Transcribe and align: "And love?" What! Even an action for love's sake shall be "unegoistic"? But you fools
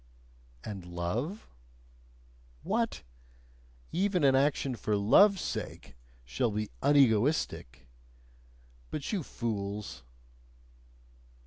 "And 0.63 0.83
love?" 0.83 1.47
What! 2.63 3.03
Even 3.91 4.23
an 4.23 4.35
action 4.35 4.75
for 4.75 4.95
love's 4.97 5.41
sake 5.41 5.95
shall 6.25 6.49
be 6.49 6.71
"unegoistic"? 6.81 7.87
But 8.89 9.13
you 9.13 9.21
fools 9.21 10.01